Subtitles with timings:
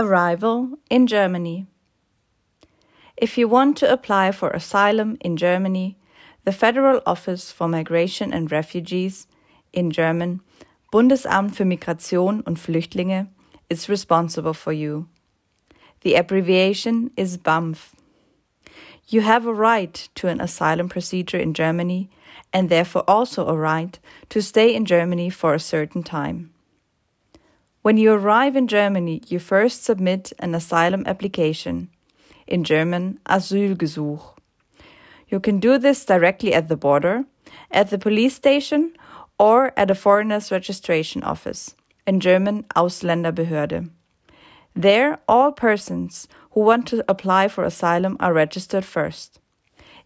[0.00, 1.66] Arrival in Germany.
[3.16, 5.98] If you want to apply for asylum in Germany,
[6.44, 9.26] the Federal Office for Migration and Refugees,
[9.72, 10.40] in German
[10.92, 13.26] Bundesamt für Migration und Flüchtlinge,
[13.68, 15.08] is responsible for you.
[16.02, 17.94] The abbreviation is BAMF.
[19.08, 22.08] You have a right to an asylum procedure in Germany
[22.52, 26.52] and therefore also a right to stay in Germany for a certain time.
[27.82, 31.90] When you arrive in Germany, you first submit an asylum application,
[32.48, 34.36] in German Asylgesuch.
[35.28, 37.24] You can do this directly at the border,
[37.70, 38.94] at the police station,
[39.38, 43.90] or at a foreigner's registration office, in German Ausländerbehörde.
[44.74, 49.40] There, all persons who want to apply for asylum are registered first.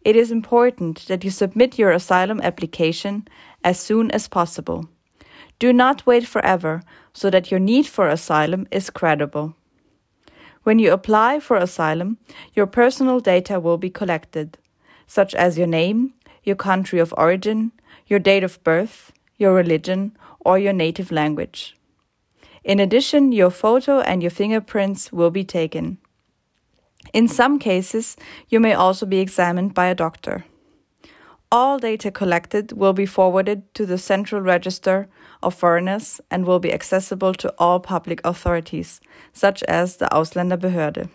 [0.05, 3.29] It is important that you submit your asylum application
[3.63, 4.89] as soon as possible.
[5.63, 9.55] Do not wait forever so that your need for asylum is credible.
[10.65, 12.19] When you apply for asylum,
[12.53, 14.59] your personal data will be collected,
[15.07, 17.71] such as your name, your country of origin,
[18.09, 21.77] your date of birth, your religion, or your native language.
[22.65, 25.99] In addition, your photo and your fingerprints will be taken.
[27.13, 28.17] In some cases,
[28.49, 30.45] you may also be examined by a doctor.
[31.53, 35.07] All data collected will be forwarded to the Central Register
[35.43, 39.03] of Foreigners and will be accessible to all public authorities,
[39.35, 41.11] such as the Ausländerbehörde.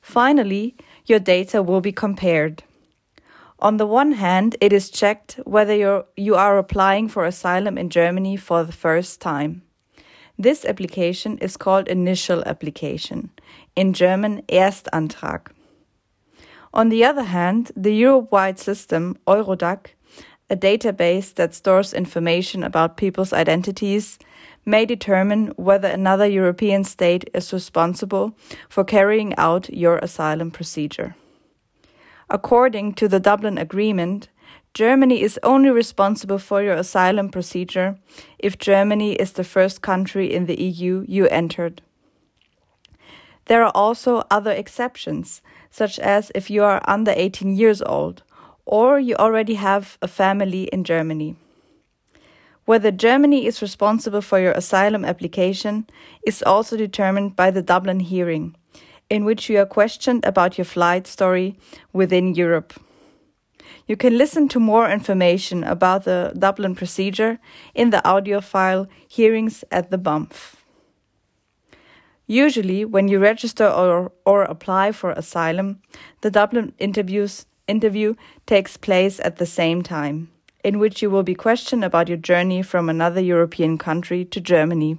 [0.00, 2.62] Finally, your data will be compared.
[3.58, 7.90] On the one hand, it is checked whether you're, you are applying for asylum in
[7.90, 9.62] Germany for the first time.
[10.38, 13.30] This application is called initial application,
[13.74, 15.48] in German Erstantrag.
[16.78, 19.96] On the other hand, the Europe-wide system, Eurodac,
[20.48, 24.16] a database that stores information about people's identities,
[24.64, 28.32] may determine whether another European state is responsible
[28.68, 31.16] for carrying out your asylum procedure.
[32.30, 34.28] According to the Dublin Agreement,
[34.72, 37.98] Germany is only responsible for your asylum procedure
[38.38, 41.82] if Germany is the first country in the EU you entered.
[43.48, 48.22] There are also other exceptions, such as if you are under 18 years old
[48.68, 51.34] or you already have a family in Germany.
[52.66, 55.86] Whether Germany is responsible for your asylum application
[56.26, 58.54] is also determined by the Dublin hearing,
[59.08, 61.58] in which you are questioned about your flight story
[61.94, 62.74] within Europe.
[63.86, 67.38] You can listen to more information about the Dublin procedure
[67.74, 70.57] in the audio file Hearings at the BAMF.
[72.30, 75.80] Usually, when you register or, or apply for asylum,
[76.20, 80.30] the Dublin interviews, interview takes place at the same time,
[80.62, 84.98] in which you will be questioned about your journey from another European country to Germany.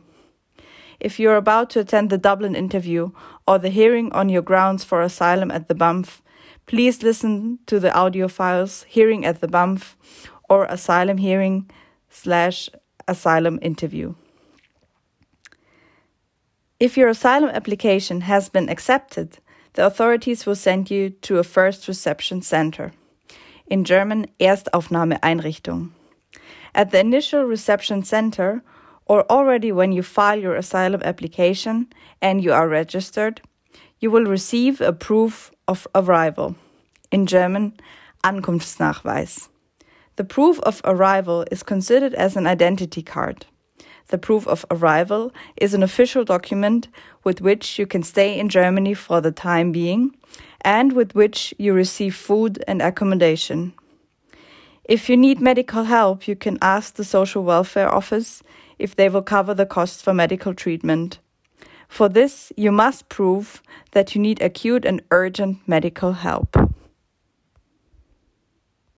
[0.99, 3.11] If you are about to attend the Dublin interview
[3.47, 6.21] or the hearing on your grounds for asylum at the BAMF,
[6.65, 9.93] please listen to the audio files Hearing at the BAMF
[10.49, 11.69] or Asylum Hearing
[12.09, 12.69] slash
[13.07, 14.15] Asylum Interview.
[16.79, 19.39] If your asylum application has been accepted,
[19.73, 22.93] the authorities will send you to a first reception center.
[23.67, 25.89] In German, Erstaufnahmeeinrichtung.
[26.73, 28.63] At the initial reception center,
[29.05, 31.87] or already when you file your asylum application
[32.21, 33.41] and you are registered,
[33.99, 36.55] you will receive a proof of arrival.
[37.11, 37.73] In German,
[38.23, 39.49] Ankunftsnachweis.
[40.15, 43.45] The proof of arrival is considered as an identity card.
[44.09, 46.87] The proof of arrival is an official document
[47.23, 50.15] with which you can stay in Germany for the time being
[50.61, 53.73] and with which you receive food and accommodation.
[54.83, 58.41] If you need medical help, you can ask the social welfare office
[58.79, 61.19] if they will cover the costs for medical treatment.
[61.87, 66.55] For this, you must prove that you need acute and urgent medical help.